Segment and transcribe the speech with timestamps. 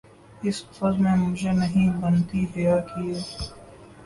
[0.41, 3.13] اس بزم میں مجھے نہیں بنتی حیا کیے